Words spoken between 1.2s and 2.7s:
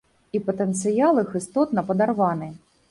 іх істотна падарваны.